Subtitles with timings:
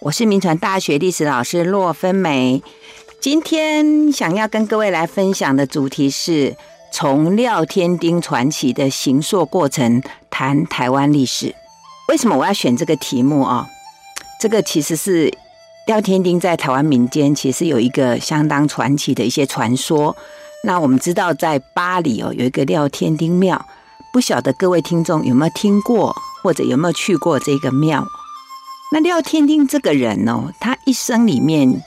[0.00, 2.62] 我是铭传大学历史老师骆芬美，
[3.20, 6.56] 今天想要跟各位来分享的主题是
[6.92, 10.00] 从廖天丁传奇的形塑过程
[10.30, 11.52] 谈台湾历史。
[12.08, 13.66] 为什么我要选这个题目啊？
[14.40, 15.36] 这个其实是
[15.88, 20.16] 廖天丁在台湾民间其实有一个相当传奇的一些传说。
[20.62, 23.66] 那我们知道在八里哦有一个廖天丁庙，
[24.12, 28.06] 不晓得各位听众有没有听过或者有没有去过这个庙？
[28.90, 31.82] 那廖天丁这个人哦，他一生里面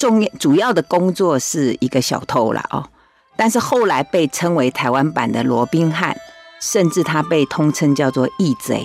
[0.00, 2.88] 重要主要的工作是一个小偷了哦，
[3.36, 6.16] 但是后来被称为台湾版的罗宾汉，
[6.60, 8.84] 甚至他被通称叫做义贼。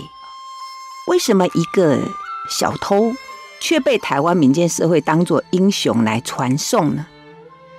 [1.08, 2.00] 为什么一个
[2.48, 3.12] 小偷
[3.60, 7.08] 却被台湾民间社会当作英雄来传颂呢？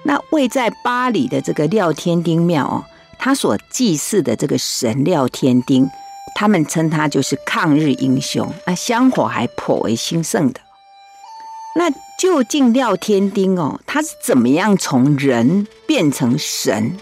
[0.03, 2.85] 那位在巴黎的这个廖天丁庙哦，
[3.17, 5.89] 他所祭祀的这个神廖天丁。
[6.35, 10.61] 他们称他就是抗日英雄，那香火还颇为兴盛的。
[11.77, 16.99] 那究竟廖天丁哦，他是怎么样从人变成神，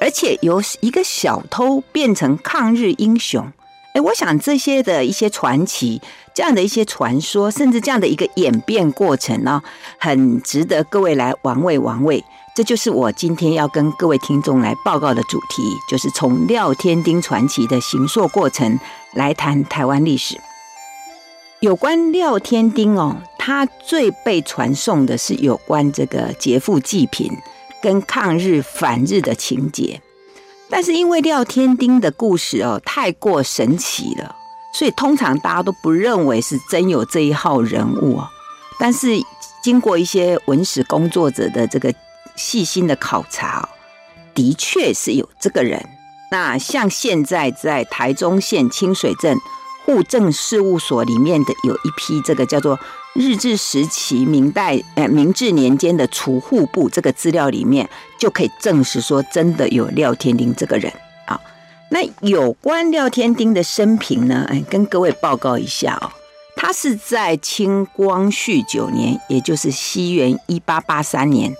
[0.00, 3.52] 而且由一个小偷变成抗日英雄？
[3.94, 6.00] 哎，我想这些的一些传奇，
[6.34, 9.62] 这样的一些传说，甚至这样的一个演变过程呢，
[9.98, 12.24] 很值得各位来玩味玩味。
[12.60, 18.78] 这就是我今天要跟各位听众来报告的主题，就是从廖天丁传奇的形塑过程
[19.14, 20.38] 来谈台湾历史。
[21.60, 27.32] 有关廖天丁哦，他最被传颂的是有关这个劫富济贫
[27.80, 29.98] 跟抗日反日的情节。
[30.68, 34.36] 但是因为廖天丁的故事哦太过神奇了，
[34.74, 38.28] 所以通常大家都不认为是真有这一号人物哦。
[38.78, 39.08] 但是
[39.62, 41.90] 经过一些文史工作者的这个。
[42.40, 43.68] 细心的考察，
[44.34, 45.84] 的确是有这个人。
[46.32, 49.36] 那像现在在台中县清水镇
[49.84, 52.78] 户政事务所里面的有一批这个叫做
[53.14, 57.88] 日治时期明代呃明治年间的储户部这个资料里面，
[58.18, 60.92] 就可以证实说真的有廖天丁这个人
[61.26, 61.38] 啊。
[61.90, 66.12] 那有关廖天丁的生平呢，哎，跟各位报告一下哦，
[66.54, 71.52] 他是在清光绪九年，也就是西元一八八三年。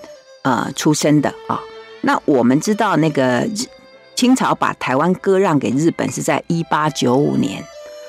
[0.43, 1.61] 呃，出生的啊、
[2.01, 3.67] 那我们知道那个日
[4.15, 7.63] 清朝把台湾割让给日本是在一八九五年，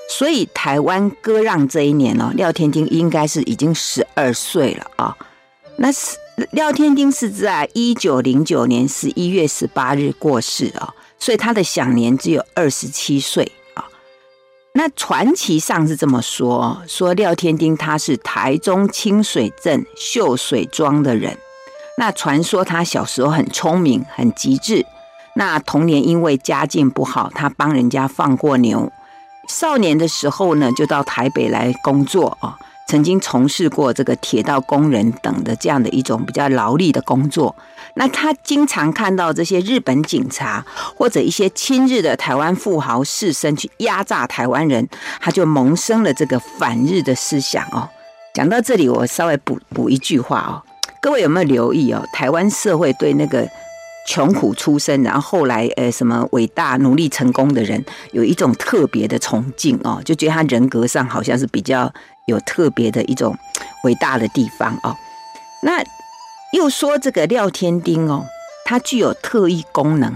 [0.09, 5.17] 所以台湾割让这一年哦，廖天丁应该是已经十二岁了啊、
[5.75, 6.17] 那是
[6.51, 13.83] 廖天丁是在一九零九年十一月十八日过世啊、哦，所以他的享年只有二十七岁啊。
[14.73, 21.37] 那传奇上是这么说，说廖天丁他是台中清水镇秀水庄的人。
[21.97, 24.85] 那传说他小时候很聪明，很机智。
[25.35, 28.91] 那童年因为家境不好，他帮人家放过牛。
[29.47, 32.57] 少年的时候呢，就到台北来工作啊，
[32.87, 37.55] 曾经从事过这个铁道工人等的这样的一种比较劳力的工作。
[37.95, 40.65] 那他经常看到这些日本警察
[40.95, 44.87] 或者一些亲日的台湾富豪士绅去压榨台湾人，
[45.19, 47.89] 他就萌生了这个反日的思想哦。
[48.33, 50.63] 讲到这里，我稍微补补一句话哦。
[51.01, 52.05] 各位有没有留意哦？
[52.13, 53.49] 台湾社会对那个
[54.07, 61.91] 穷苦出身，然后后来呃什么伟大努力成功的人，有一种特别的崇敬哦，就觉得他人格上好像是比较
[62.27, 63.35] 有特别的一种
[63.83, 64.95] 伟大的地方哦。
[65.63, 65.83] 那
[66.53, 68.23] 又说这个廖天丁哦，
[68.63, 70.07] 他具有特异功能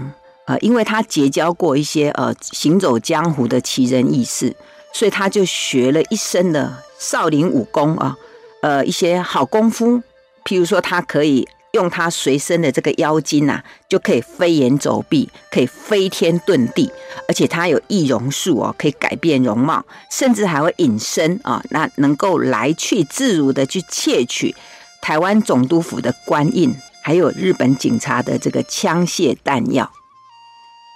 [0.44, 4.54] 啊，呃，因为他结交过一些呃行走江湖的奇人异士，
[4.92, 8.16] 所以他就学了一身的少林武功啊，
[8.62, 10.00] 呃一些好功夫。
[10.46, 16.90] 譬如说，他可以用他随身的这个妖精啊，就可以飞檐走壁，可以飞天遁地，
[17.28, 24.54] 而且他有易容术哦，可以改变容貌，甚至还会隐身啊，那能够来去自如的去窃取
[25.02, 29.90] 台湾总督府的官印，还有日本警察的这个枪械弹药。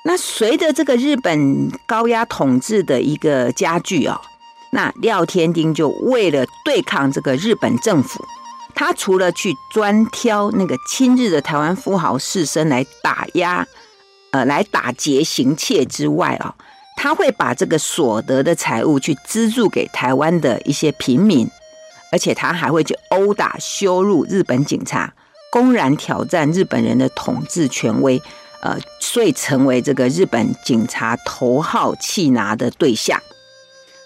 [0.04, 4.18] 那随着这个日本高压统治的一个加剧哦，
[4.70, 8.24] 那廖天丁就为了对抗这个日本政府。
[8.80, 13.66] 他除了去专挑那个亲日的台湾富豪士绅来打压，
[14.30, 16.54] 呃，来打劫行窃之外啊，
[16.96, 21.46] 他会把这个所得的财物去资助给台湾的一些平民，
[22.10, 25.12] 而且他还会去殴打、羞辱日本警察，
[25.52, 28.22] 公然挑战日本人的统治权威，
[28.62, 33.20] 呃，所以成为这个日本警察头号气拿的对象。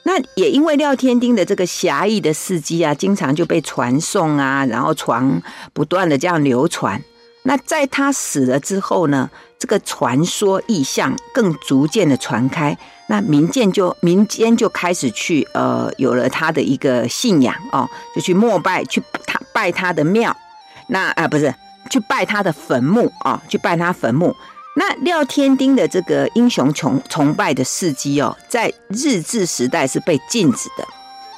[0.04, 5.42] 那也因为廖天丁的这个侠义的事迹啊，经常就被传颂啊，然后传
[5.72, 7.02] 不断的这样流传。
[7.44, 9.28] 那在他死了之后呢，
[9.58, 12.76] 这个传说意象更逐渐的传开，
[13.08, 20.34] 那民间就民间就开始去呃有了他的一个信仰哦，就去膜拜去他拜他的庙，
[20.88, 21.54] 那啊、不是
[21.90, 24.34] 去拜他的坟墓啊、哦，去拜他坟墓。
[24.76, 30.86] 那廖天丁的这个英雄崇崇拜的事迹哦，在日治时代是被禁止的。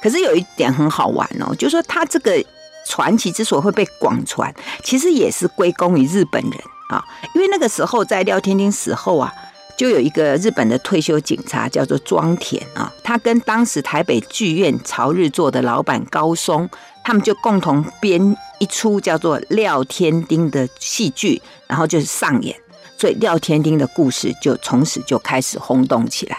[0.01, 2.43] 可是有一点很好玩哦，就是说他这个。
[2.89, 4.49] 传奇之所以会被广传，
[4.81, 6.53] 其实也是归功于日本人
[6.89, 7.03] 啊，
[7.35, 9.29] 因为那个时候在廖天丁死后啊，
[9.77, 16.69] 就有一个日本的退休警察叫做庄田啊，他跟当时台北剧院朝日座的老板高松，
[17.03, 22.55] 他们就共同编一出叫做《廖天丁》的戏剧，然后就是上演，
[22.97, 26.37] 所以廖天丁的故事就从此就开始轰动起来。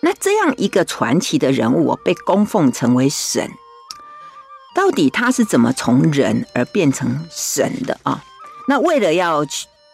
[0.00, 3.50] 那这样一个传奇的人物，被供奉成为神。
[4.74, 8.24] 到底他是怎么从人而变成神的啊？
[8.68, 9.44] 那为了要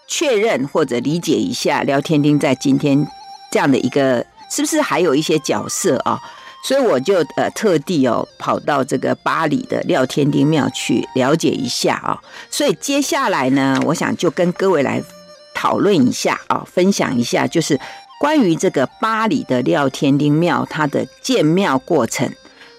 [0.07, 3.09] 确认或者理解一下廖天丁在今天
[3.51, 6.21] 这样的一个是不是还有一些角色啊？
[6.67, 12.21] 所以我就呃特地哦跑到这个巴黎的廖天丁庙去了解一下啊。
[12.51, 15.01] 所以接下来呢，我想就跟各位来
[15.55, 17.79] 讨论一下啊，分享一下，就是
[18.19, 22.29] 关于这个巴黎的廖天丁庙它的建庙过程。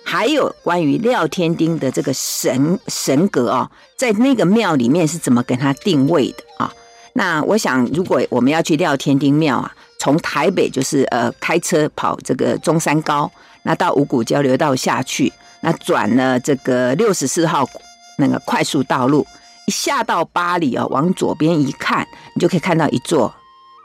[0.04, 6.70] 还有关于廖天丁的这个神神格啊，在那个庙里面是怎么给他定位的啊？
[7.14, 13.32] 那我想，如果我们要去廖天丁庙啊，从台北就是呃开车跑这个中山高，
[13.68, 17.68] 那到五股交流道下去，那转了这个六十四号
[18.18, 19.28] 那个快速道路，
[19.66, 23.36] 一下到八里啊，往左边一看，你就可以看到一座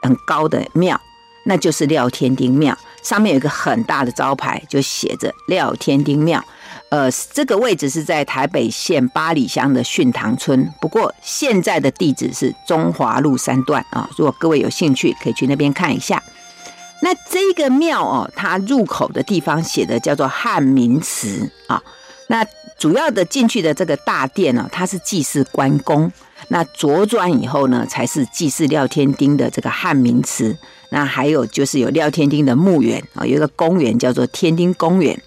[0.01, 0.97] 很高的庙，
[1.45, 2.77] 那就是廖天丁庙。
[3.03, 6.41] 上面有一个很大的招牌，就写着廖天丁庙。
[6.89, 14.09] 呃，这个位置是在台北县八里乡的训堂村，不过现在的地址是中华路三段啊。
[14.17, 16.23] 如果各位有兴趣，可以去那边看一下。
[17.03, 21.83] 那这个庙哦，它入口的地方写的叫做汉民祠啊。
[22.29, 22.45] 那
[22.79, 26.09] 主要的进去的这个大殿呢，它是祭祀关公。
[26.47, 30.57] 那左转以后呢，才是祭祀廖天丁的这个汉民祠。
[30.91, 35.21] 那还有就是有廖天丁的墓园啊，有一个公园叫做天丁公园。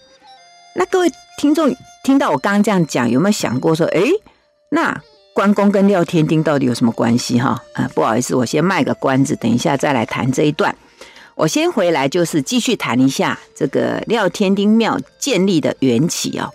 [0.75, 4.01] 那各位听众听到我刚刚这样讲，有没有想过说，哎，
[4.71, 4.99] 那
[5.35, 7.63] 关公跟廖天丁到底有什么关系哈？
[7.75, 10.75] 啊，不好意思，我先卖个关子，等一下再来谈这一段。
[11.37, 16.51] 我先回来就是继续谈一下这个廖天丁庙建立的缘起哦。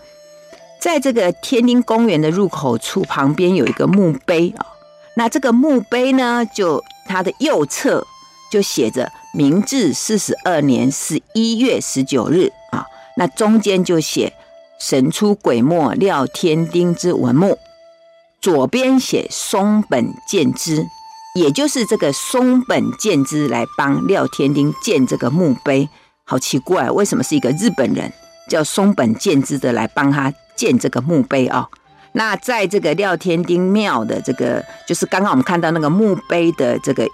[0.80, 4.66] 在这个天丁公园的入口处旁边有一个墓碑啊，
[5.16, 8.07] 那这个墓碑呢，就它的右侧
[8.51, 12.88] 就写着“明治四十二年十一月十九日”啊，
[13.18, 14.33] 那中间就写
[14.81, 17.60] “神出鬼没廖天丁之文墓”，
[18.42, 20.88] 左边写松本健之，
[21.33, 25.88] 也就是这个松本健之来帮廖天丁建这个墓碑，
[26.25, 28.12] 好奇怪，为什么是一个日本人
[28.50, 30.33] 叫松本健之的来帮他？
[30.54, 31.68] 建这个墓碑啊，
[32.12, 37.07] 那在这个廖天丁庙的这个，就是刚刚我们看到那个墓碑的这个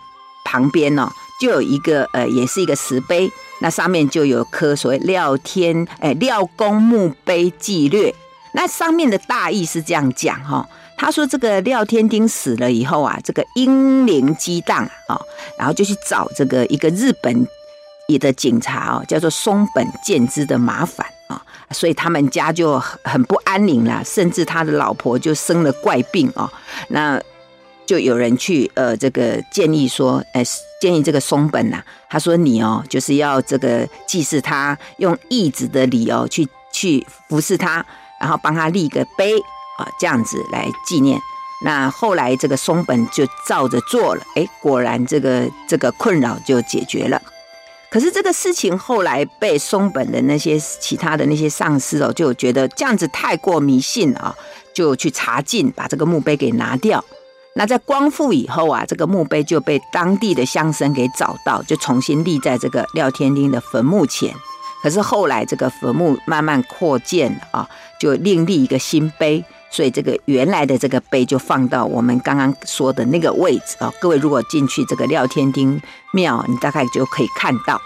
[0.44, 1.10] 旁边呢，
[1.40, 3.31] 就有一个呃，也是一个石碑，
[3.62, 8.14] 那上面就有刻所谓廖天哎廖公墓碑记略。
[8.52, 15.21] 那上面的大意是这样讲哈，他说这个廖天丁死了以后啊，这个英灵激荡啊，
[15.57, 17.47] 然后就去找这个一个日本
[18.07, 21.41] 也的警察啊，叫做松本健之的麻烦啊。
[21.71, 26.49] 所以他们家就很不安宁了，甚至他的老婆就生了怪病哦。
[26.89, 27.21] 那
[27.85, 30.44] 就有人去呃，这个建议说，呃，
[30.81, 37.85] 建议这个松本呐、啊，他说你哦，就是要这个祭祀他，用义子的礼哦，去去服侍他，
[38.19, 39.33] 然后帮他立个碑
[39.78, 41.19] 啊，这样子来纪念。
[41.64, 47.19] 那后来这个松本就照着做了，哎，果然这个这个困扰就解决了。
[47.90, 54.36] 可是这个事情后来被松本的那些其他的那些上司哦，就觉得这样子太过迷信啊，
[54.74, 57.04] 就去查禁，把这个墓碑给拿掉。
[57.56, 64.31] 那在光复以后啊，这个墓碑就被当地的乡绅给找到，就重新立在这个廖天丁的坟墓前。
[64.84, 67.68] 可是后来这个坟墓慢慢扩建啊，
[68.00, 69.44] 就另立一个新碑。
[69.69, 73.92] 所以这个原来的这个碑就放到我们刚刚说的那个位置啊。
[74.00, 75.80] 各位如果进去这个廖天丁
[76.14, 77.80] 庙，你大概就可以看到。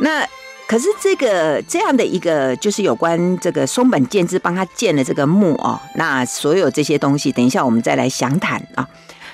[0.00, 0.26] 那
[0.66, 5.78] 可是这个这样的一个，就是有关这个松本健之帮他建了这个墓哦。
[5.94, 8.88] 那所有这些东西，等一下我们再来详谈啊。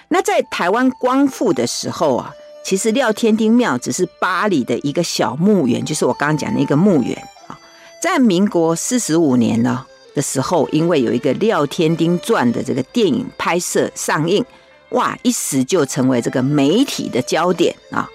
[0.09, 2.31] 那在台湾光复的时候啊，
[2.65, 7.17] 其实廖天丁庙只是八里的一个小墓园，就是我刚刚讲的一个墓园
[7.47, 7.59] 啊。
[8.03, 9.87] 在民国四十五年呢。
[10.15, 14.45] 的时候，因为有一个《廖天丁传》的这个电影拍摄上映，
[14.91, 18.09] 哇，一时就成为这个媒体的焦点啊。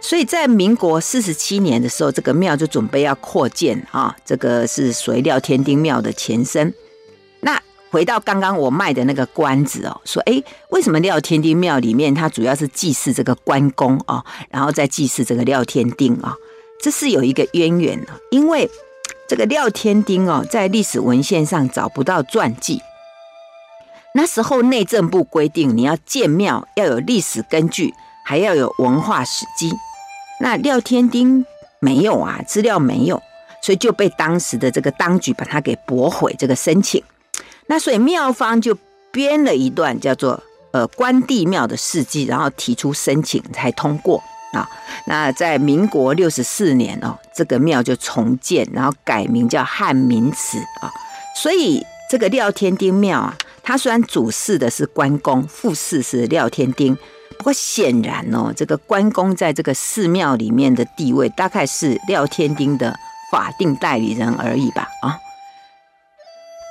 [0.00, 6.72] 所以在民国四十七年的时候，这个庙就准备要扩建啊，这个是属于廖天丁庙的前身。
[7.40, 16.34] 那回到刚刚我卖的那个关子哦，说哎，为什么廖天丁庙里面它主要是祭祀这个关公啊，然后再祭祀这个廖天丁啊？
[16.80, 18.70] 这是有一个渊源的，因为。
[19.32, 22.82] 这个廖天丁哦，在历史文献上找不到传记。
[24.12, 27.94] 那时候内政部规定，你要建庙要有历史根据，
[28.26, 29.72] 还要有文化史迹。
[30.38, 31.46] 那廖天丁
[31.80, 33.22] 没有啊，资料没有，
[33.62, 37.02] 所以就被当时的这个当局把他给驳回这个申请。
[37.68, 38.76] 那所以庙方就
[39.10, 44.22] 编了一段叫做呃关帝庙的事迹，然后提出申请才通过。
[44.52, 44.68] 啊，
[45.06, 50.92] 那在民国六十四年哦，这个庙就重建，然后改名叫汉明祠啊。
[51.34, 56.94] 所以这个廖天丁庙啊，它虽然主祀的是关公，副祀是廖天丁，
[57.38, 62.94] 不过显然哦，这个关公在这个寺庙里面的地位，大概是廖天丁的
[63.30, 64.86] 法定代理人而已吧。
[65.00, 65.16] 啊，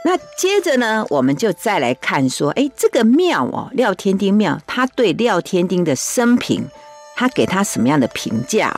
[0.05, 6.67] 那接着呢，我们就再来看说，哎，这个庙哦，廖天丁庙，他对廖天丁的生平。
[7.15, 8.73] 他给他什么样的评价？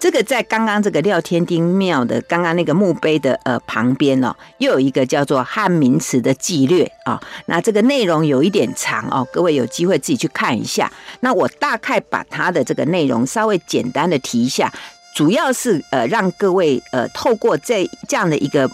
[0.00, 7.20] 这个在刚刚这个廖天丁庙的刚刚那个墓碑的呃旁边哦，又有一个叫做汉明祠的记略啊。
[7.46, 10.90] 那这个内容有一点长哦，各位有机会自己去看一下。
[11.20, 14.72] 那我大概把它的这个内容稍微简单的提一下，
[15.16, 18.70] 主要是呃让各位呃透过这这样的一个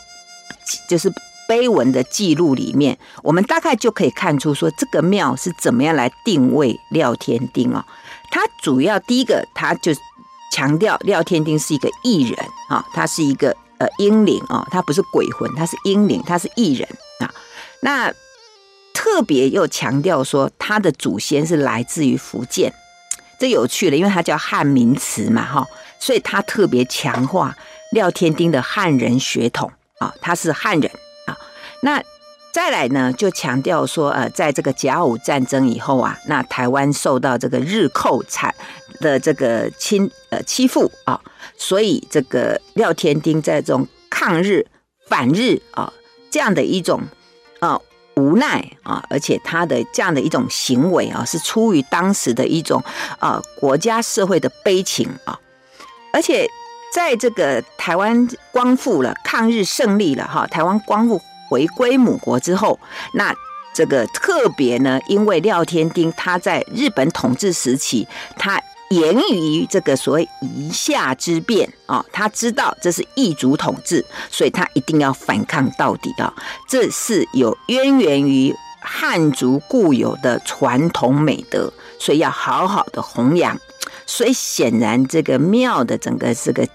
[0.86, 1.10] 就是
[1.48, 7.82] 碑文的记录里面，我们大概就可以看出说这个庙是怎么样来定位廖天丁哦。
[8.34, 9.92] 他主要第一个，他就
[10.50, 12.36] 强调廖天丁是一个艺人
[12.68, 16.88] 啊，他是一个呃英灵啊，他不是鬼魂，他是英灵，他是艺人
[17.20, 17.32] 啊。
[17.82, 18.12] 那
[18.92, 22.74] 特别又强调说，他的祖先是来自于福建，
[23.38, 25.64] 这有趣了，因为他叫汉明祠嘛哈，
[26.00, 27.56] 所以他特别强化
[27.92, 30.90] 廖天丁的汉人血统啊，他是汉人
[31.26, 31.38] 啊。
[31.82, 32.02] 那
[32.54, 38.54] 再来呢，就强调说，呃，在这个甲午战争以后啊，那台湾受到这个日寇惨
[39.00, 41.20] 的这个侵呃欺负啊，
[41.56, 44.64] 所以这个廖天丁在这种抗日
[45.08, 45.92] 反日啊
[46.30, 47.02] 这样的一种
[47.58, 47.76] 啊
[48.14, 52.80] 无奈啊，而且他的这样的一种行为啊，是出于当时的一种
[53.18, 55.36] 啊国家社会的悲情啊，
[56.12, 56.48] 而且
[56.94, 61.20] 在这个台湾光复了，抗日胜利了哈，台湾光复。
[61.48, 62.78] 回归母国之后，
[63.14, 63.34] 那
[63.74, 68.06] 这个特别呢，因为廖天丁他在日本统治时期，
[68.38, 68.60] 他
[68.90, 76.32] 严于这个所谓夷夏之变啊，他知道这是异族统治，所以他一定要反抗到底啊，
[76.68, 83.58] 这是有渊源于汉族固有的传统美德，所以要好好的弘扬。
[84.06, 86.68] 所以显然，这个庙的整个这个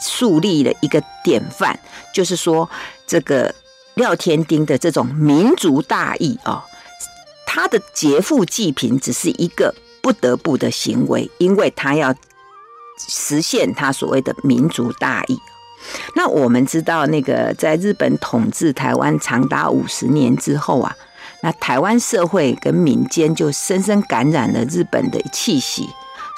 [0.00, 1.78] 树立了一个典范，
[2.12, 2.68] 就是说
[3.06, 3.54] 这个。
[4.00, 6.64] 廖天丁的这种民族大义啊，
[7.46, 12.14] 他的劫富济贫只是一个不得不的行为，因为他要
[12.98, 15.38] 实现他所谓的民族大义。
[16.16, 20.96] 那我们知道，那个在日本统治台湾长达五十年之后啊，
[21.42, 25.86] 那台湾社会跟民间就深深感染了日本的气息，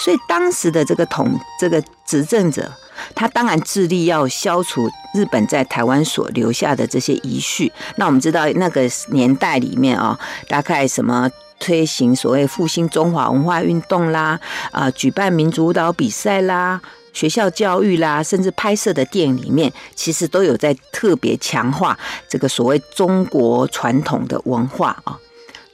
[0.00, 2.70] 所以当时的这个统这个执政者。
[3.14, 7.72] 他当然致力要消除日本在台湾所留下的这些遗绪。
[7.96, 10.18] 那我们知道那个年代里面啊，
[10.48, 14.38] 大概什么推行所谓复兴中华文化运动啦，
[14.70, 16.80] 啊，举办民族舞蹈比赛啦，
[17.12, 25.18] 学校教育啦，甚至拍摄的电影里面，其实都有在特别强化这个所谓中国传统的文化啊。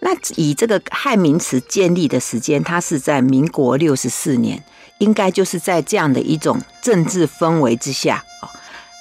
[0.00, 4.62] 那以这个汉明祠建立的时间，它是在民国六十四年。
[4.98, 8.50] 应该就是在这样的一种政治氛围之下啊，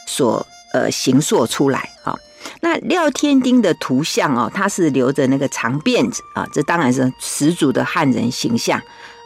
[0.06, 2.18] 所呃形塑出来啊。
[2.62, 8.82] 那廖天丁的图像哦，他是留着那个长辫子啊，这当然是十足的汉人形象。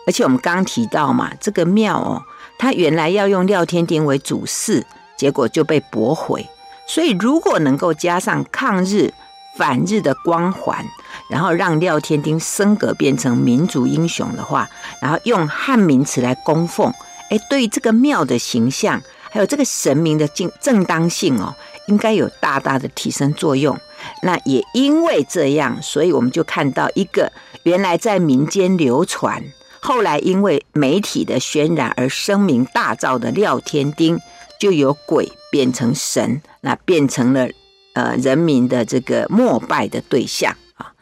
[0.07, 2.23] 而且我们刚提到嘛，这个庙哦，
[2.57, 4.83] 他原来要用廖天丁为主祀，
[5.15, 6.47] 结果就被驳回。
[6.87, 9.13] 所以如果能够加上抗日
[9.57, 10.85] 反日的光环。
[11.29, 14.69] 然后让廖天丁升格变成民族英雄的话，
[15.01, 16.91] 然后用汉名词来供奉，
[17.29, 21.55] 哎，对这个庙的形象，还有这个神明的正正当性哦，
[21.87, 23.77] 应该有大大的提升作用。
[24.23, 27.31] 那也因为这样，所以我们就看到一个
[27.63, 29.41] 原来在民间流传，
[29.79, 34.19] 后来因为媒体的渲染而声名大噪的廖天丁，
[34.59, 37.47] 就由鬼变成神，那变成了
[37.93, 40.93] 呃人民的这个膜拜的对象啊。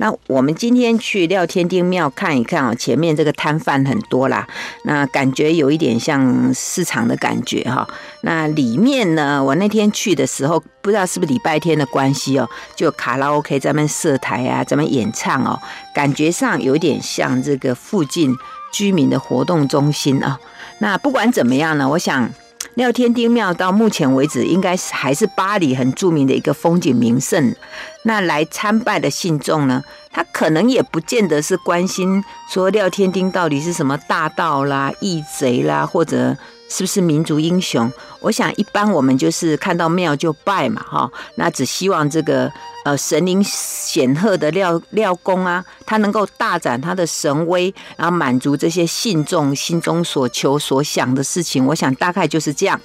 [0.00, 4.46] 那我们今天去廖天丁庙看一看啊，前面这个摊贩很多啦，
[4.84, 7.88] 那感觉有一点像市场的感觉哈。
[8.20, 15.58] 那里面呢，我那天去的时候，不知道是不是礼拜天的关系哦，就卡拉 OK 在那边设台啊，在那边演唱哦，
[15.92, 18.32] 感觉上有点像这个附近
[18.72, 20.38] 居民的活动中心啊。
[20.78, 22.30] 那不管怎么样呢，我想。
[22.78, 27.52] 廖天丁庙到目前为止，应该是还是巴黎很著名的一个风景名胜。
[28.04, 29.82] 那来参拜的信众呢，
[30.12, 36.36] 他可能也不见得是关心说廖天丁到底是什么大盗啦、义贼啦，或者
[36.68, 37.90] 是不是民族英雄。
[38.20, 42.52] 我想一般我们就是看到庙就拜嘛，哈，那只希望这个。
[42.84, 51.66] 呃，神灵显赫的廖廖公啊，他能够大展他的神威，然后满足这些信众心中所求所想的事情。
[51.66, 52.80] 我想大概就是这样。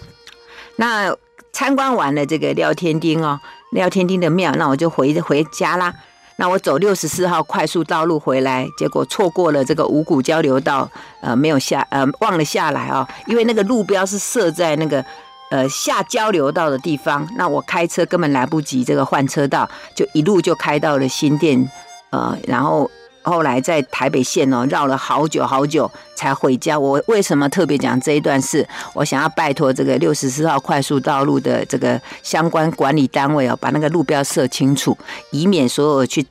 [0.76, 1.16] 那
[1.54, 3.40] 参观完了这个廖天丁哦，
[3.72, 5.94] 廖天丁的庙，那我就回回家啦。
[6.38, 10.90] 那我走六十四号快速道路回来，结果错过了这个五股交流道，
[11.22, 15.04] 呃，没有下，呃，忘了下来啊，因为那个路标是设在那个。
[15.52, 21.70] 呃，下交流道的地方，那我开车根本来不及这个换车道，就一路就开到了新店，
[22.10, 22.90] 呃，然后
[23.24, 26.78] 后来在台北县哦，绕了好久好久才回家。
[26.78, 28.68] 我为什么特别讲这一段事？
[28.94, 34.98] 我想要拜托这个六十四号快速道路的这个相关管理单位哦，把那个路标设清楚，
[35.32, 36.26] 以免所有去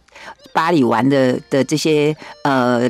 [0.52, 2.88] 八里玩的的这些呃。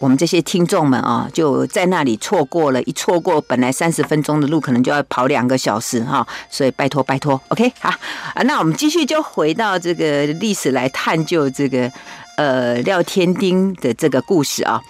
[0.00, 7.88] 我们这些听众们啊，就在那里错过了，一错过本来三十分钟的路，可能就要跑两个小时哈，所以拜托拜托，OK 好
[8.34, 11.90] 啊，那我们继续就回到这个历史来探究这个
[12.38, 14.80] 呃廖天丁的这个故事啊。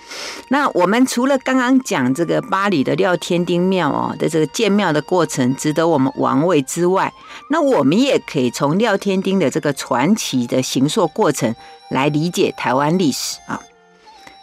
[0.48, 7.12] 那我们除了刚刚讲这个八里的廖天丁庙哦的这个建庙的过程值得我们玩味之外，
[7.50, 11.54] 那我们也可以从廖天丁的这个传奇的行塑过程
[11.90, 13.60] 来理解台湾历史啊。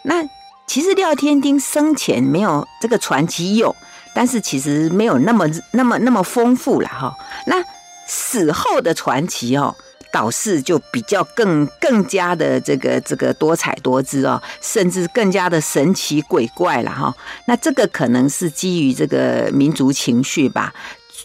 [0.03, 0.23] 那
[0.67, 3.75] 其实廖天丁生前没有这个传奇有，
[4.15, 7.15] 但是其实没有那么那么那么丰富了哈。
[7.45, 7.63] 那
[8.07, 9.75] 死后的传奇哦，
[10.15, 17.13] 倒是就比较更更加的这个这个多彩多姿哦，甚至更加的神奇鬼怪了哈。
[17.47, 20.73] 那这个可能是基于这个民族情绪吧，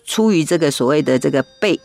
[0.05, 1.79] 出于这个所谓的这个被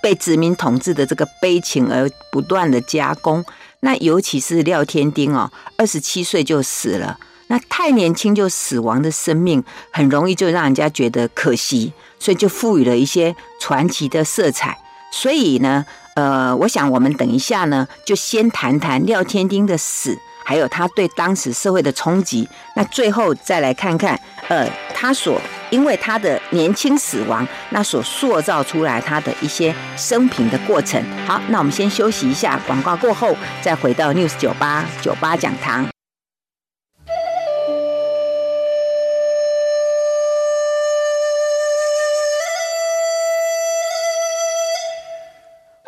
[0.00, 3.44] 被殖民统治的这个悲情而不断的加工。
[3.80, 14.78] 那尤其是廖天丁哦，二十七岁就死了，那太年轻就死亡的生命，很容易就让人家觉得可惜，所以就赋予了一些传奇的色彩。
[15.12, 15.84] 所以呢，
[16.16, 20.18] 呃，我想我们等一下呢，就先谈谈廖天丁的死。
[20.48, 31.02] 还有他对当时社会的冲击，那最后再来看看，呃，他所因为他的年轻死亡，那所塑造出来他的一些生平的过程。
[31.26, 35.95] 好，那我们先休息一下，广告过后再回到 News 九八九八讲堂。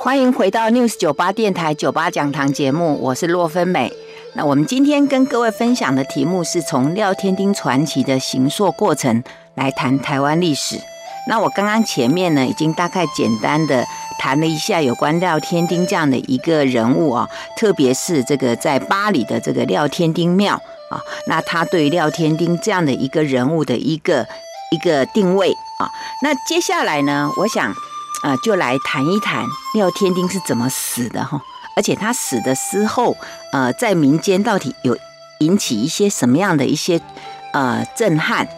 [0.09, 3.93] 欢迎回到 News 九八电台九八讲堂节目，我是洛芬美。
[4.35, 9.23] 那我们今天跟各位分享的题目是从廖天丁传奇的形塑过程
[9.55, 10.81] 来谈台湾历史。
[11.29, 13.85] 那我刚刚前面呢，已经大概简单的
[14.19, 20.55] 谈了一下有关廖天丁这样的一个人物啊，特别是这个在巴黎的这个廖天丁庙
[20.91, 24.27] 啊，那他对廖天丁这样的一个人物的一个
[24.73, 25.91] 一个定位啊，
[26.23, 27.75] 那接下来呢，我想
[28.23, 31.41] 啊，就来谈一谈廖天丁是怎么死的哈。
[31.77, 33.17] 而且他死的时候，
[33.53, 34.97] 呃，在民间到底有
[35.41, 37.01] 引起一些什么样的一些
[37.53, 38.49] 呃震撼？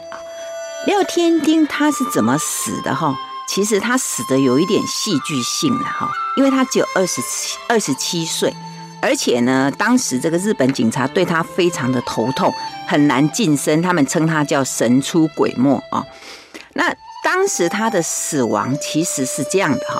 [0.86, 3.14] 廖天丁他是怎么死的哈？
[3.46, 8.54] 其实他死的有一点戏剧性了哈，因为他只有二十七二十七岁，
[9.02, 12.54] 而且呢，当时这个日本警察对他非常的头痛，
[12.86, 16.06] 很难近身，他们称他叫神出鬼没啊。
[16.74, 19.98] 那当时他的死亡其实是这样的哈。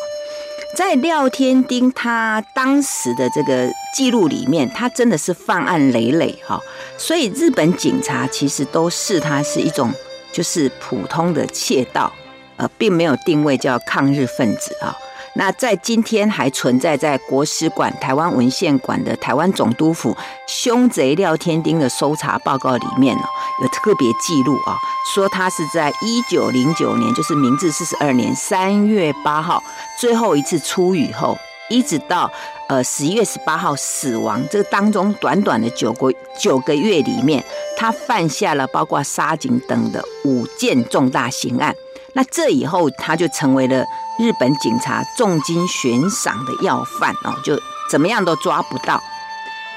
[0.76, 6.60] 在廖天丁他当时的这个记录里面，他真的是犯案累累哈，
[6.96, 9.92] 所以日本警察其实都视他是一种
[10.32, 12.12] 就是普通的窃盗，
[12.56, 14.96] 呃，并没有定位叫抗日分子啊。
[15.34, 20.16] 那在今天还存在在国史馆、台湾文献馆的台湾总督府
[20.48, 23.22] 凶贼廖天丁的搜查报告里面呢，
[23.62, 24.76] 有特别记录啊，
[25.14, 29.62] 说他是在一九零九年，就是明治四十二年三月八号
[29.98, 31.38] 最后一次出狱后，
[31.68, 32.30] 一直到
[32.68, 37.44] 呃十一月十八号死亡，这个当中短短的九个九个月里面，
[37.76, 41.74] 他犯下了包括杀警等的五件重大刑案。
[42.14, 43.84] 那这以后他就成为了
[44.18, 47.58] 日本警察重金悬赏的要犯哦，就
[47.90, 49.02] 怎么样都抓不到。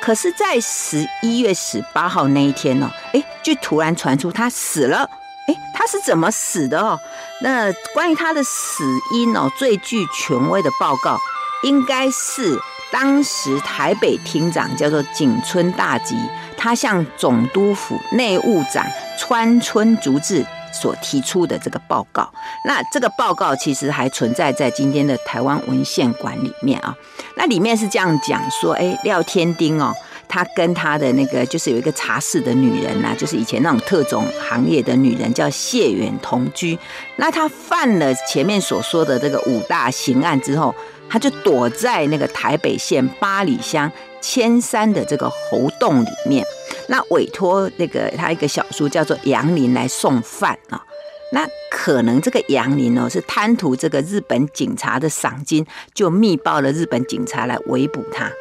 [0.01, 5.09] 可是，在十一月十八号那一天呢，哎，就突然传出他死了。
[5.47, 6.99] 哎，他是怎么死的哦？
[7.41, 11.17] 那关于他的死因哦，最具权威的报告，
[11.63, 12.59] 应该是
[12.91, 16.17] 当时台北厅长叫做井村大吉，
[16.57, 18.85] 他向总督府内务长
[19.17, 22.29] 川村竹治所提出的这个报告。
[22.65, 26.93] 那这个报告其实还存在在今天的台湾文献馆里面啊。
[27.38, 29.93] 那里面是这样讲说，哎，廖天丁哦。
[30.25, 36.79] 他跟他的那个就是有一个茶室的女人呐、啊，就是以前那种特种行业的女人，叫谢远同居。
[37.17, 40.73] 那他犯了前面所说的这个五大刑案之后，
[41.07, 46.43] 他就躲在那个台北县八里乡千山的这个猴洞里面。
[46.87, 50.83] 那委托那个他一个小叔叫做杨林来送饭啊。
[51.31, 58.31] 那可能这个杨林哦是贪图这个日本警察的赏金，就密报了日本警察来围捕他。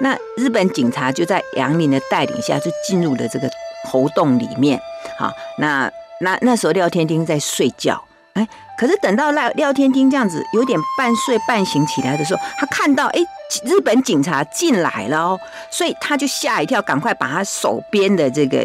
[0.00, 3.48] 那日本警察就在杨林的带领下，就进入了这个
[3.88, 4.80] 猴洞里面。
[5.16, 5.88] 好，那
[6.22, 8.02] 那那时候廖天丁在睡觉，
[8.40, 8.48] 哎，
[8.78, 13.20] 可是等到廖廖天丁这样子有点半睡半醒起来的时候，他看到哎，
[13.64, 18.64] 日本警察进来了哦，所以他就吓一跳，赶快把他手边的这个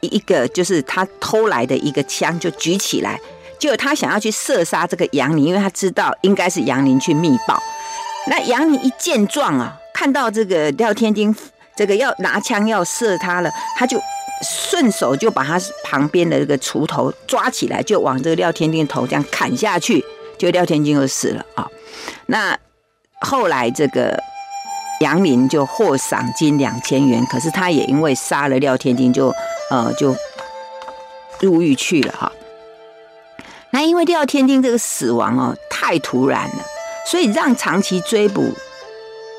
[0.00, 3.20] 一一个就是他偷来的一个枪就举起来，
[3.58, 7.62] 结果他想要去射杀这个杨林，因为他知道应该是杨林去密报。
[8.26, 9.76] 那杨林一见状啊。
[9.96, 11.32] 看到这个廖天丁，
[11.76, 13.96] 这个要拿枪要射他了，他就
[14.44, 20.04] 顺手就把他旁边的这个锄头抓起来，就往这个廖天丁头这样砍下去，
[20.38, 21.66] 就廖天丁就死了啊。
[22.26, 22.56] 那
[23.20, 24.16] 后来这个
[25.00, 29.34] 杨林就获赏金两千元，可是他也因为杀了廖天丁就，
[29.70, 30.14] 呃就
[31.40, 32.30] 入狱去了哈。
[33.70, 36.64] 那因为廖天丁这个死亡哦太突然了，
[37.10, 38.52] 所以让长期追捕。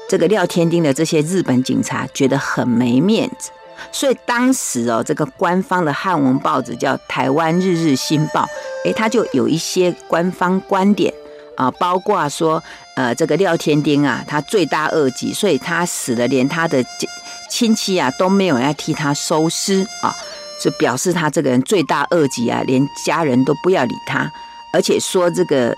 [0.08, 3.50] 这个廖天丁的这些日本警察觉得很没面子，
[3.91, 8.41] 所以当时哦，这个官方的汉文报纸叫《台湾日日新报》，
[8.85, 11.13] 诶，他就有一些官方观点
[11.57, 12.61] 啊，包括说，
[12.95, 16.83] 呃，这个廖天丁啊，他罪大恶极，所以他死了，连他的
[17.49, 20.13] 亲戚啊都没有人要替他收尸啊，
[20.61, 24.31] 就表示他这个人罪大恶极啊，连家人都不要理他，
[24.71, 25.75] 而且说这个。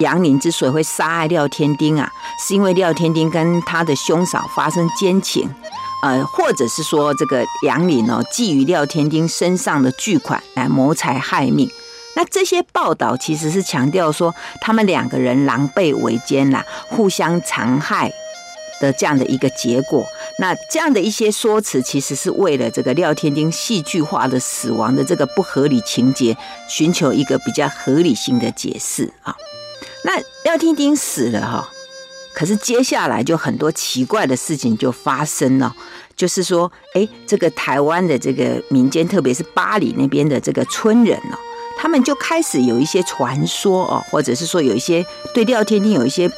[0.00, 5.52] 杨林之所以会杀害廖天丁啊，是因为廖天丁跟他的兄嫂发生奸情，
[6.02, 11.68] 呃，或者是说这个杨林哦，觊觎廖天丁身上的巨款来谋财害命。
[12.16, 18.12] 那这些报道其实是强调说他们两个人狼狈为奸啦，互相残害
[18.80, 20.04] 的这样的一个结果。
[20.40, 26.36] 那这样的一些说辞，其实是为了这个廖天丁戏剧化的死亡的这个不合理情节，
[26.68, 29.36] 寻求一个比较合理性的解释啊。
[30.04, 30.12] 那
[30.44, 31.68] 廖天丁死了哈，
[32.38, 35.74] 可是接下来就很多奇怪的事情就发生了，
[36.16, 41.36] 就是说，哎，这个台湾的这个民间，特别是八里那边的这个村人哦，
[41.76, 46.30] 他们就开始有一些传说哦，或者是说有一些对廖天丁有一些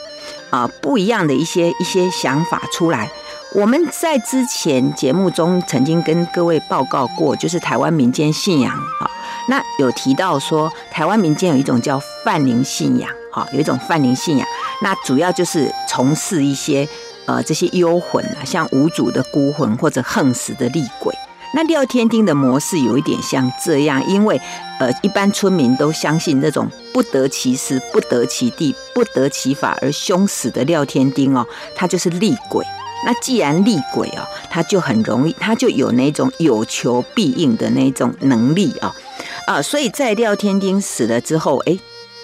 [0.48, 3.12] 啊不一样的一些一些想法出来。
[3.52, 9.10] 我们在之前节目中曾经跟各位报告过，就是台湾民间信仰啊，
[9.50, 13.10] 那有提到说，台湾民间有一种叫泛灵信仰。
[13.30, 14.46] 好，有一种泛灵信仰，
[14.82, 16.88] 那主要就是从事一些
[17.26, 21.14] 呃这些幽魂啊，像无主的孤魂或者横死的厉鬼。
[21.52, 24.40] 那廖天丁的模式有一点像这样，因为
[24.78, 32.64] 呃一般村民都相信那种不得其时、不得其地、不得其法而凶死的廖天丁哦，他就是厉鬼。
[33.04, 38.94] 那既然厉鬼哦，他就很容易，他就有那种有求必应的那种能力啊
[39.46, 41.78] 啊、所以在廖天丁死了之后，哎。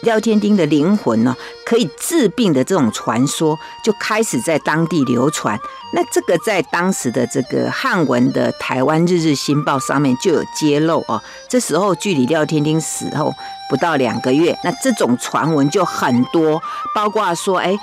[0.07, 5.59] 廖天丁的灵魂呢，可以治病的这种传说就开始在当地流传。
[5.93, 11.21] 那这个在当时的这个汉文的《台湾日日新报》上面就有揭露哦。
[11.49, 13.35] 这时候距离廖天丁死后
[13.69, 16.63] 不到两个月，那这种传闻就很多，
[16.95, 17.77] 包括说，哎，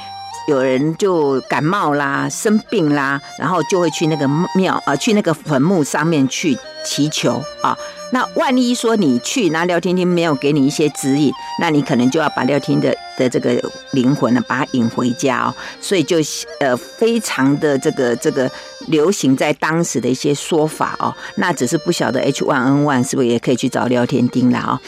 [0.48, 7.78] 有人就感冒啦、生病啦，然后就会去那个庙啊，去那个坟墓上面去祈求啊。
[8.14, 13.60] 那万一说你去，那廖天丁没有给你一些指引，那你可能就要把廖天的的这个
[13.94, 15.56] 灵魂呢，把它引回家哦。
[15.82, 16.18] 所以就
[16.60, 18.50] 呃非常的这个这个
[18.86, 21.12] 流行在当时的一些说法哦。
[21.38, 24.80] 那只是不晓得 H one N one 是不是也可以去找廖天丁了哦。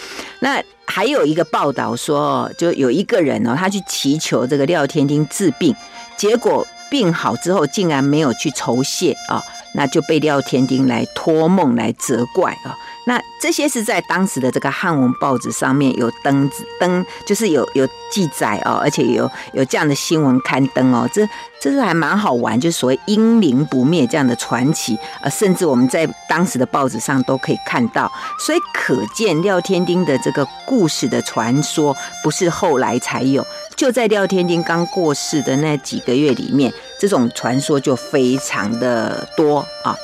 [0.41, 5.75] 那还有一个报道说，就有一个人哦，他去祈求这个廖天丁治病，
[6.15, 9.41] 结果病好之后竟然没有去酬谢啊，
[9.73, 12.77] 那就被廖天丁来托梦来责怪啊。
[13.05, 21.27] 那这些是在当时的这个汉文报纸上面有登登，就是有有记载哦，而且有有这样的新闻刊登哦，这
[21.61, 39.95] 这是还蛮好玩，就是所谓英灵不灭这样的传奇，呃，甚至我们在当时的报纸上都可以看到，所以可见廖天丁的这个故事的传说不是后来才有，就在廖天丁刚过世的那几个月里面，这种传说就非常的多啊。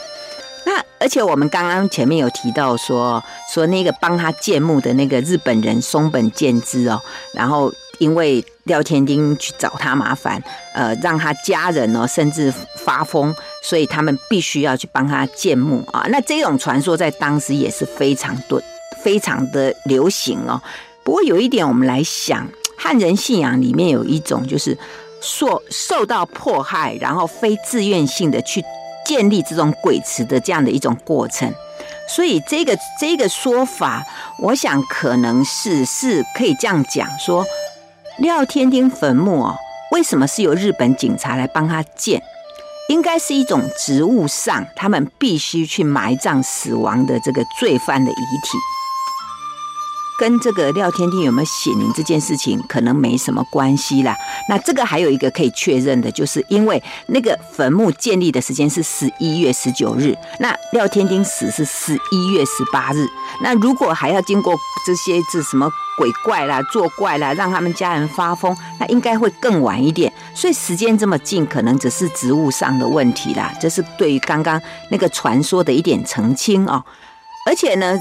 [0.99, 7.01] 而且我们刚刚前面有提到说，说那个帮他建墓的那个日本人松本健之哦，
[7.34, 10.41] 然后因为廖天丁去找他麻烦，
[10.73, 16.05] 呃，让他家人哦甚至发疯，所以他们必须要去帮他建墓啊。
[16.10, 18.62] 那这种传说在当时也是非常多、
[19.03, 20.62] 非常的流行哦。
[21.03, 24.77] 不过有一点，我们来想，汉人信仰里面有一种就是
[25.19, 28.63] 受受到迫害，然后非自愿性的去。
[29.05, 31.53] 建立这种鬼池的这样的一种过程，
[32.07, 34.05] 所以这个这个说法，
[34.39, 37.45] 我想可能是是可以这样讲说，
[38.19, 39.55] 廖天丁坟墓哦，
[39.91, 42.21] 为什么是由日本警察来帮他建？
[42.89, 48.57] 应该是一种职务上，他们必须去埋葬死亡的这个罪犯的遗体。
[50.21, 54.15] 跟这个廖天丁有没有显灵这件事情可能没什么关系啦。
[54.47, 63.07] 那这个还有一个可以确认的，就是因为那个坟墓建立的时间是十一月十九日，那廖天丁死是十一月十八日。
[63.41, 64.53] 那如果还要经过
[64.86, 70.13] 这些这什么鬼怪啦、作怪啦，让他们家人发疯，那应该会更晚一点。
[70.36, 73.51] 所以时间这么近，可能只是职务上的问题啦。
[73.60, 76.86] 这是对于刚刚那个传说的一点澄清哦。
[77.47, 77.97] 而且呢。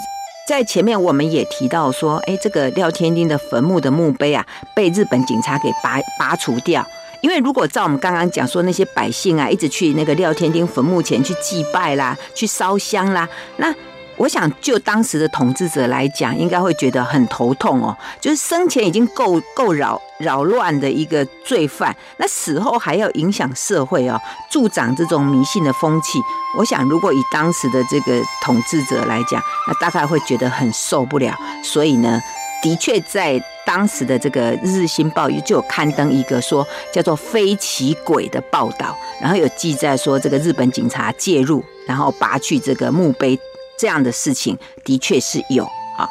[0.49, 6.85] 在前面我们也提到说，哎，这个廖天丁的坟墓的墓碑啊，被日本警察给拔拔除掉。
[7.21, 13.75] 因为如果照我们刚刚讲说，那些百姓啊，一直去那个廖天丁坟墓前去祭拜啦，去烧香啦，那。
[14.21, 17.97] 我想，就当时的统治者来讲，应该会觉得很头痛哦。
[18.21, 26.19] 就是生前已经够够扰扰乱的一个罪犯，那死后还要影响社会哦，助长这种迷信的风气。
[26.59, 31.35] 我想，如果以当时的这个统治者来讲，那大概会觉得很受不了。
[31.65, 32.21] 所以呢，
[32.63, 43.41] 的确在当时的这个《日日新报》就有刊登一个说叫做“非其鬼”的报道，然后有记载说这个日本警察介入，然后拔去这个墓碑。
[43.81, 45.65] 这样的事情的确是有
[45.97, 46.07] 啊。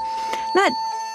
[0.56, 0.62] 那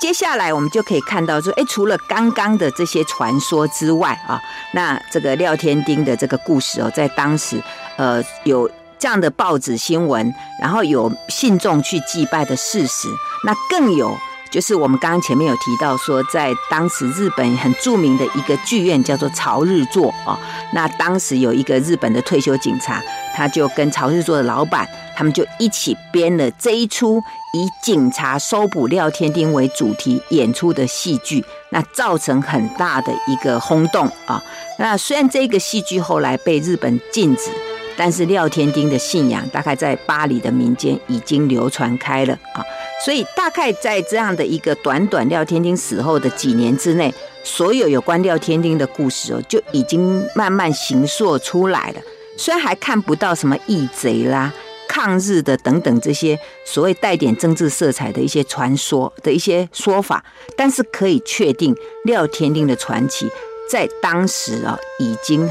[0.01, 4.41] 接下来我们就可以看到说，哎，除了刚刚的这些传说之外啊，
[4.73, 7.61] 那这个廖天丁的这个故事哦，在当时
[7.97, 13.09] 呃有这样的报纸新闻，然后有信众去祭拜的事实，
[13.45, 14.17] 那更有。
[14.51, 20.39] 就是我们刚刚前面有提到说，在当时日本很著名的一个剧院叫做朝日座啊，
[20.73, 23.03] 那当时有一个日本的退休警察，
[23.35, 27.23] 他就跟朝日座的老板，他们就一起编了这一出
[27.53, 34.43] 以警察搜捕廖天丁为主题演出的戏剧，那造成很大的一个轰动啊。
[34.79, 37.51] 那虽然这个戏剧后来被日本禁止，
[37.97, 42.65] 但是廖天丁的信仰大概在巴黎的民间已经流传开了啊。
[43.05, 52.01] 所以，大概在这样的一个短短廖天丁死后的几年之内，所有有关廖天丁的故事哦，就已经慢慢形塑出来了。
[52.39, 54.53] 虽然还看不到什么义贼啦、
[54.95, 60.25] 抗日的等等这些所谓带点政治色彩的一些传说的一些说法，
[60.57, 63.29] 但是可以确定，廖天丁的传奇
[63.69, 65.51] 在当时啊，已经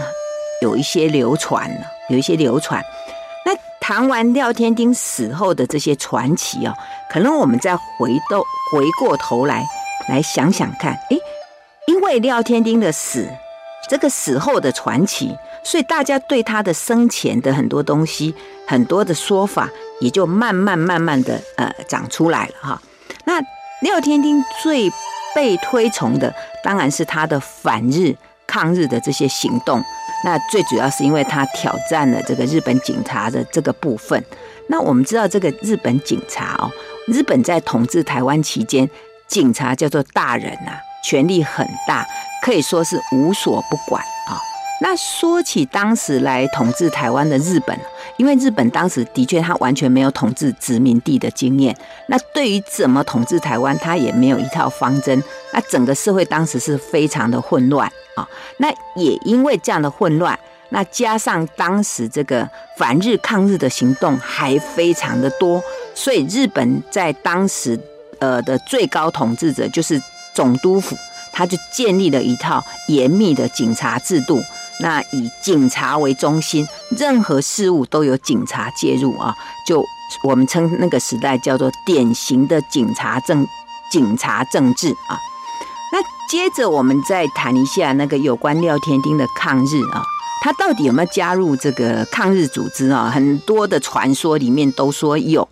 [0.62, 2.82] 有一些流传了，有一些流传。
[3.46, 6.74] 那谈完廖天丁死后的这些传奇哦，
[7.12, 8.40] 可能我们再回到
[8.72, 9.66] 回过头来
[10.08, 11.20] 来想想看，诶，
[11.88, 13.28] 因为廖天丁的死，
[13.90, 18.34] 这个死后的传奇，所以大家对他的生前的很多东西、
[18.68, 19.70] 很多的说法，
[20.02, 22.82] 也就慢慢慢慢的呃长出来了哈。
[23.26, 23.40] 那
[23.82, 24.92] 廖天丁最
[25.34, 29.84] 被推崇的，当然是他的反日抗日的这些行动。
[30.26, 34.24] 那最主要是因为他挑战了这个日本警察的这个部分。
[34.70, 36.72] 那我们知道这个日本警察哦，
[37.08, 38.90] 日本在统治台湾期间，
[39.28, 40.72] 警察叫做大人呐，
[41.04, 42.06] 权力很大，
[42.42, 44.40] 可以说是无所不管啊。
[44.84, 47.80] 那说起当时来统治台湾的日本，
[48.18, 51.74] 因为日本当时的确他完全没有统治殖民地的经验，
[52.08, 57.90] 那对于怎么统治台湾，他也没有一套方针，那整个社会当时是非常的混乱。
[58.16, 60.38] 啊，那也因为这样的混乱，
[60.70, 65.64] 那加上当时这个反日抗日的行动还非常的多，
[65.96, 67.80] 所以日本在当时
[68.20, 70.00] 呃的最高统治者就是
[70.36, 70.98] 总督府，
[71.32, 74.44] 他就建立了一套严密的警察制度，
[74.84, 79.34] 那以警察为中心，任何事务都有警察介入啊，
[79.66, 79.82] 就
[80.26, 83.48] 我们称那个时代叫做典型的警察政
[83.90, 85.18] 警察政治啊。
[85.94, 90.04] 那接着我们再谈一下那个有关廖天丁的抗日啊，
[90.44, 93.10] 他到底有没有加入这个抗日组织啊？
[93.10, 95.48] 很多的传说里面都说有，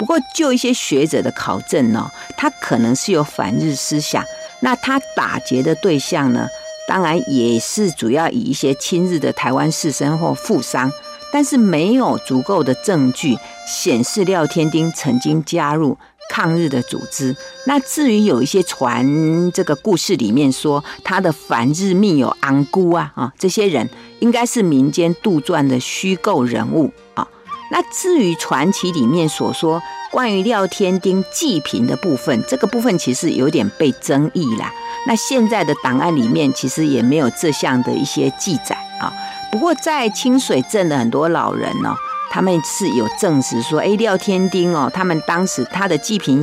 [0.00, 4.24] 不过就一些学者的考证呢，他可能是有反日思想。
[4.60, 6.48] 那他打劫的对象呢，
[6.92, 10.92] 当然也是主要以一些亲日的台湾士绅或富商。
[11.32, 15.96] 但是没有足够的证据显示廖天丁曾经加入
[16.28, 17.34] 抗日的组织。
[17.64, 23.88] 那至于有一些传这个故事里面说他的反日密友昂姑啊啊，这些人
[24.20, 27.26] 应该是民间杜撰的虚构人物啊。
[27.70, 34.70] 那至于传奇里面所说关于廖天丁济贫的部分，这个部分其实有点被争议啦。
[35.06, 39.12] 那现在的档案里面其实也没有这项的一些记载啊。
[39.50, 41.94] 不过，在清水镇的很多老人呢，
[42.30, 46.42] 他们是有证实说，哎，廖天丁哦，他们当时他的祭品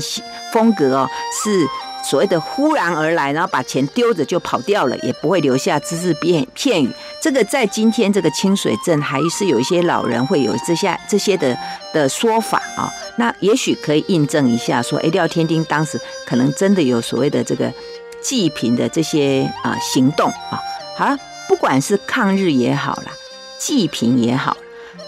[0.54, 1.10] 风格哦，
[1.43, 1.67] 是
[2.04, 6.91] 所谓的忽然而来，然后把钱丢着就跑掉了，也不会留下只字片片语。
[7.19, 11.58] 这个在今天这个清水镇还是有一些老人会有这些这些的
[11.93, 12.91] 的说法啊。
[13.17, 17.74] 那也许可以印证一下，说，哎，廖天丁当时可能真的有所谓的这个
[18.21, 20.60] 济贫的这些啊行动啊。
[20.97, 21.15] 好。
[21.49, 23.12] 不管是抗日也好啦，
[23.58, 24.55] 济贫也好，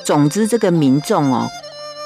[0.04, 1.47] 总之这个民众哦，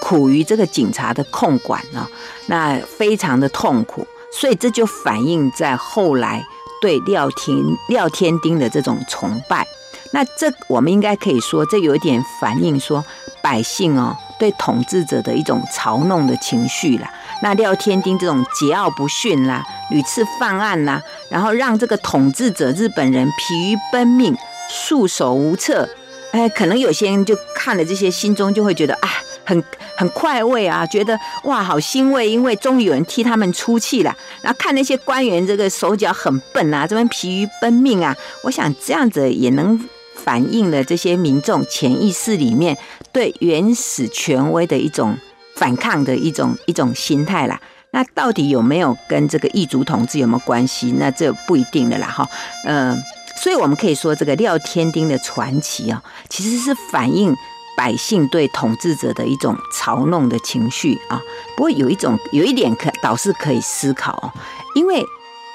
[0.02, 2.06] 苦于这个警察的控管啊，
[2.48, 6.46] 那非常的痛苦，所以这就反映在后来
[6.82, 9.66] 对廖天廖天丁的这种崇拜。
[10.12, 13.06] 那这我们应该可以说，这有点反映说
[13.42, 17.10] 百姓哦对统治者的一种嘲弄的情绪啦。
[17.42, 21.02] 那廖天丁这种桀骜不驯啦，屡次犯案啦。
[21.30, 24.36] 然后让这个统治者日本人疲于奔命、
[24.70, 25.88] 束手无策，
[26.32, 29.10] 哎，可能有些人就看了这些，心中就会觉得啊，
[29.44, 29.64] 很
[29.98, 34.16] 很快慰啊，觉得哇，好欣慰，因为终于有人替他们出气了。
[34.42, 39.80] 然后看那些官员这个手脚很笨啊，这边疲于奔命啊，我想这样子也能
[40.16, 42.78] 反映了这些民众潜意识里面
[43.12, 45.18] 对原始权威的一种
[45.56, 47.60] 反抗的一种一种心态啦。
[47.92, 50.94] 那到底有没有跟这个异族统治有没有关系？
[50.98, 52.28] 那这不一定的啦，哈，
[52.66, 53.02] 嗯，
[53.42, 57.34] 所以我们可以说，这个廖天丁的传奇啊，其实是反映
[57.78, 61.22] 百姓对统治者的一种嘲弄的情绪啊。
[61.56, 64.28] 不过有一种有一点可倒是可以思考哦，
[64.76, 65.02] 因为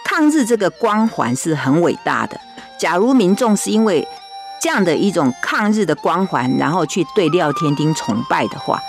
[0.06, 2.40] 抗日这个光环是很伟大的。
[2.78, 4.08] 假如民众是因为
[4.62, 8.80] 这样的一种抗日的光环，然后去对廖天丁崇拜的话，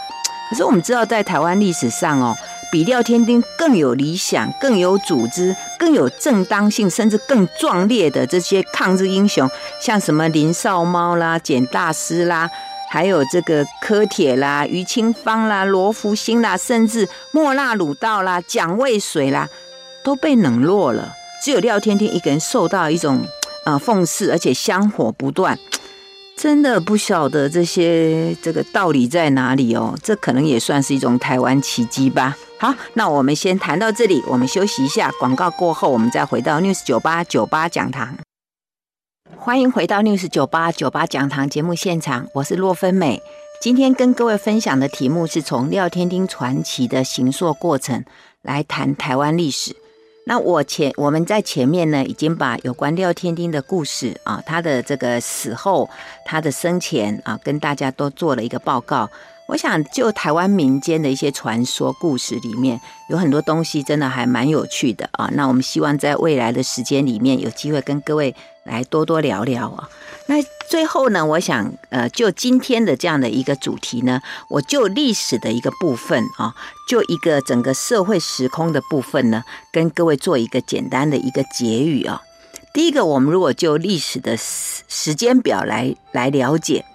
[0.51, 2.35] 可是我们知道在台湾历史上哦。
[2.71, 9.45] 比廖天丁更有理想、更有组织、更有正当性，甚至更壮烈的这些抗日英雄，
[9.81, 12.49] 像什么林少猫啦、简大师啦，
[12.89, 19.49] 还有这个柯铁啦、于清芳啦、罗福星啦，甚至莫那鲁道啦、蒋渭水啦，
[20.01, 21.13] 都被冷落了。
[21.43, 23.25] 只有廖天丁一个人受到一种
[23.65, 25.59] 呃奉祀，而且香火不断。
[26.41, 32.35] 真的不晓得这些这个道理在哪里哦，这可能也算是一种台湾奇迹吧。
[32.57, 38.17] 好，那我们先谈到这里，我们休息一下，广告过后我们再回到 News 九八九八讲堂。
[39.37, 43.21] 欢迎回到 News 九八九八讲堂节目现场，我是洛芬美。
[43.61, 48.03] 今天跟各位分享的题目是从廖天丁传奇的形塑过程
[48.41, 49.75] 来谈台湾历史。
[50.25, 55.89] 那我前我们在前面呢，已经把有关廖天丁的故事啊，他的这个死后，
[56.25, 59.09] 他的生前啊，跟大家都做了一个报告。
[59.47, 62.79] 我想就台湾民间的一些传说故事里面，
[63.09, 65.29] 有很多东西真的还蛮有趣的啊。
[65.33, 69.89] 那我们希望在未来的时间里面，有机会跟各位来多多聊聊啊。
[70.27, 70.35] 那
[70.69, 76.55] 最后呢，我想，呃，就今天的这样的一个主题呢，我就历史的一个部分啊，
[76.87, 79.43] 就一个整个社会时空的部分呢，
[79.73, 82.21] 跟各位做一个简单的一个结语啊。
[82.73, 86.85] 第一个，我们如果就历史的时时间表来来了解，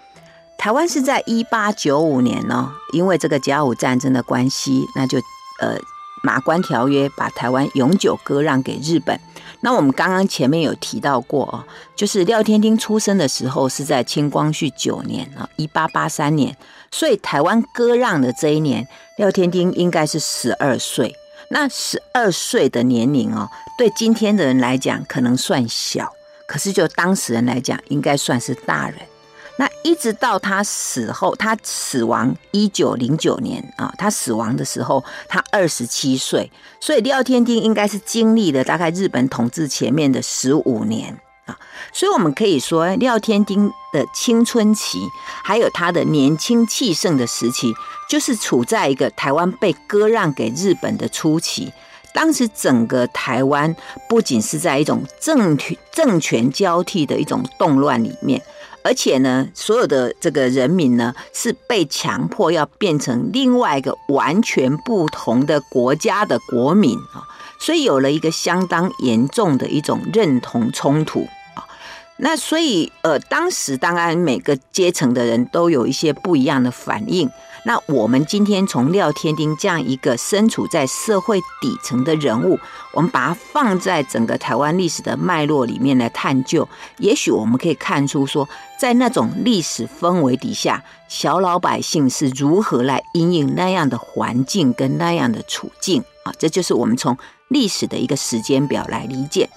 [0.57, 5.19] 台湾是在一八九五年呢，因为这个甲午战争的关系，那就
[5.61, 5.79] 呃。
[6.23, 9.21] 马关条约把台湾永久割让给日本。
[9.61, 11.65] 那我们刚刚前面有提到过哦，
[11.97, 16.57] 就是廖天丁出生的时候是在清光绪九年啊，一八八三年。
[16.91, 21.15] 所以台湾割让的这一年，廖天丁应该是十二岁。
[21.49, 26.13] 那十二岁的年龄哦，对今天的人来讲可能算小，
[26.47, 28.99] 可是就当时人来讲，应该算是大人。
[29.59, 41.59] 那一直到他死后，他死亡一九零九年啊，他死亡的时候他二十七岁，所以廖天丁应该是经历了大概日本统治前面的十五年啊。
[41.91, 44.99] 所以我们可以说，廖天丁的青春期，
[45.43, 47.73] 还有他的年轻气盛的时期，
[48.11, 51.73] 就是处在一个台湾被割让给日本的初期。
[52.13, 53.75] 当时整个台湾
[54.09, 58.43] 不仅是在一种政权政权交替的一种动乱里面，
[58.87, 67.27] 而且呢，所有的这个人民呢是被强迫要变成另外一个完全不同的国家的国民啊，
[67.59, 71.27] 所以有了一个相当严重的一种认同冲突
[71.57, 71.67] 啊。
[72.19, 77.29] 那所以呃，当时当然每个阶层的人都有一些不一样的反应。
[77.67, 82.61] 那我们今天从廖天丁这样一个身处在社会底层的人物，
[82.93, 88.49] 我们把它放在整个台湾历史的脉络里面来探究，也许我们可以看出说，
[88.79, 99.51] 在那种历史氛围底下，小老百姓是如何来因应那样的环境跟那样的处境啊，这就是我们从历史的一个时间表来理解。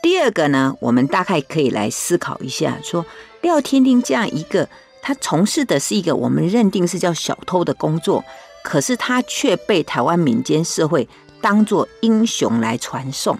[0.00, 3.04] 第二个呢，我们大概可以来思考一下，说
[3.40, 4.68] 廖天丁这样一个。
[5.02, 8.24] 他从事的是一个我们认定是叫小偷的工作，
[8.62, 11.08] 可是他却被台湾民间社会
[11.40, 13.38] 当作英雄来传颂。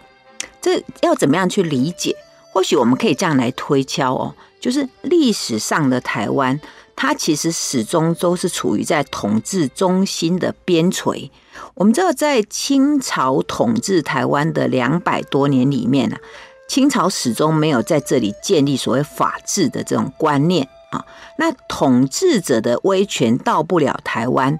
[0.61, 2.16] 这要怎么样去理解？
[2.52, 6.61] 或许我们可以这样来推敲哦，就是历史上的台湾，
[6.96, 11.30] 它其实始终都是处于在统治中心的边陲。
[11.74, 16.16] 我们知道，在清朝统治台湾的两百多年里面呢，
[16.68, 20.68] 清朝始终没有在这里建立所谓法治的这种观念。
[20.91, 21.05] 啊，
[21.36, 24.59] 那统治者的威权到不了台湾，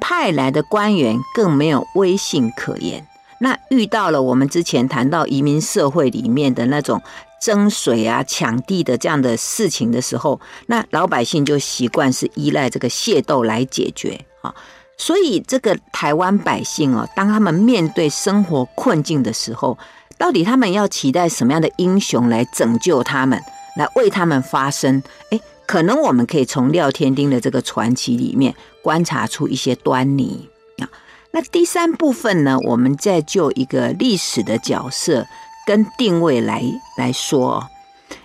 [0.00, 3.06] 派来的官员更没有威信可言。
[3.40, 7.00] 那遇到了我们之前谈到移民社会里面的那种
[7.40, 14.52] 争水啊、抢地的这样的事情的时候，那老百姓就习惯是依赖这个械斗来解决啊。
[14.96, 19.78] 所以这个台湾百姓哦，当他们面对生活困境的时候，
[20.16, 23.40] 到底他们要期待什么样的英雄来拯救他们，
[23.76, 25.00] 来为他们发声？
[25.30, 25.40] 诶。
[25.68, 30.48] 可能我们可以从廖天丁的这个传奇里面观察出一些端倪
[30.78, 30.88] 啊。
[31.30, 35.26] 那第三部分呢，我们再就一个历史的角色
[35.66, 36.64] 跟定位来
[36.96, 37.68] 来说。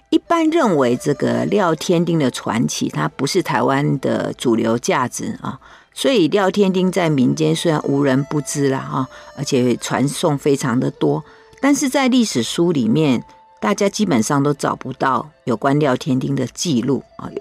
[0.09, 5.59] 一般认为，这个廖天丁的传奇，它不是台湾的主流价值啊。
[5.93, 11.21] 所以廖天丁在民间虽然无人不知啦哈，而且传颂非常的多，
[11.59, 13.21] 但是在历史书里面。
[13.63, 17.31] 大家基本上都找不到有关廖天丁的记录啊。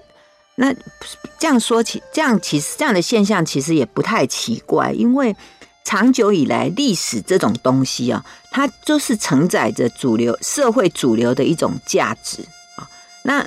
[0.55, 0.73] 那
[1.37, 5.35] 这样说起，这样其实这样的现象其实也不太奇怪，因为
[5.83, 12.41] 长久以来历史这种东西啊，它就是承载着主流社会主流的一种价值
[12.77, 12.87] 啊。
[13.23, 13.45] 那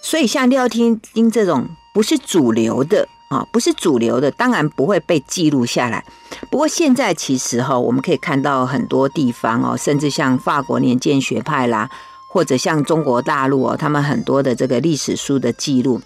[0.00, 6.04] 所以像廖天丁这种不是主流的啊，不是主流的，当然不会被记录下来。
[6.48, 11.90] 不过现在其实哈，我们可以看到很多地方哦，甚至像法国年鉴学派啦。
[12.32, 16.00] 或者像中国大陆哦，他们很多的这个历史书的记录，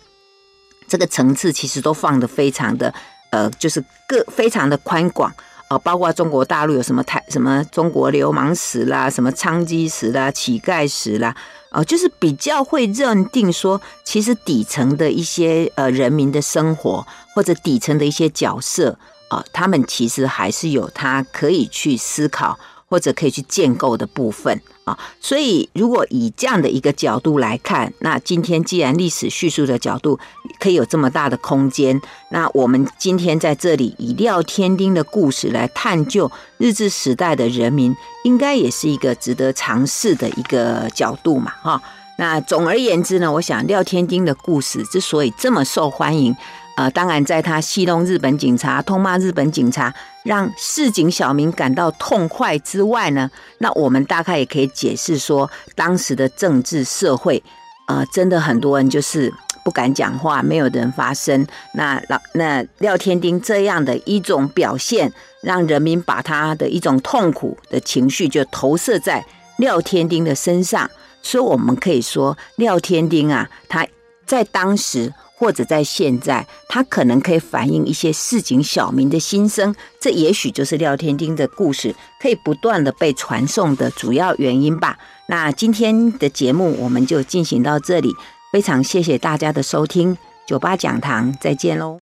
[0.89, 2.93] 这个层次其实都放得非常的
[3.31, 5.33] 呃，就是各非常的宽广
[5.71, 11.33] 哦，包括中国大陆有什么台什么中国流氓史啦，什么娼妓史啦、乞丐史啦，
[11.71, 17.07] 哦，就是比较会认定说，其实底层的一些呃人民的生活
[17.37, 18.99] 或者底层的一些角色
[19.29, 22.59] 啊，他们其实还是有他可以去思考。
[22.89, 30.19] 或者可以去建构的部分啊，所以如果以这样的一个角度来看，那今天既然历史叙述的角度
[30.61, 41.83] 可以有这么大的空间，那我们今天在这里以廖天丁的故事来探究日治时代的人民，应该也是一个值得尝试的一个角度嘛，哈。
[42.19, 46.35] 那总而言之呢，我想廖天丁的故事之所以这么受欢迎。
[46.77, 49.93] 呃，当然，在他戏弄日本警察、痛骂日本警察，
[50.25, 57.43] 让市井小民感到痛快之外呢，那我们大概也可以解释说，当时的政治社会，
[57.87, 59.33] 呃，真的很多人就是
[59.65, 61.47] 不敢讲话，没有人发声。
[61.73, 65.11] 那老那廖天丁这样的一种表现，
[65.43, 69.25] 让人民把他的一种痛苦的情绪就投射在
[69.57, 70.91] 廖天丁的身上，
[71.23, 73.87] 所以我们可以说，廖天丁啊，他
[74.27, 75.11] 在当时。
[75.39, 84.99] 或者在现在，它可能可以反映一些市井小民的心声，这也许就是廖天丁的故事可以不断的被传颂的主要原因吧。
[85.29, 88.11] 那今天的节目我们就进行到这里，
[88.51, 90.17] 非常谢谢大家的收听，
[90.47, 91.95] 酒吧讲堂再见喽。